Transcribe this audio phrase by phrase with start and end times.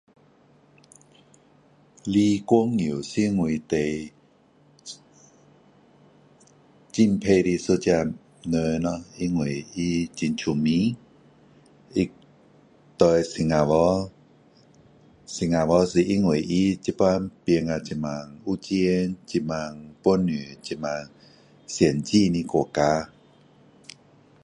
[2.05, 4.11] 李光耀是我最
[6.91, 9.05] 敬佩的一个人呢。
[9.19, 10.97] 因为他很聪明，
[11.93, 12.01] 他
[12.97, 14.11] 对新加坡，
[15.27, 19.55] 新加坡是因为他现在变成这么有钱，这么
[20.01, 20.87] 本事，这么
[21.67, 23.11] 先进的国家。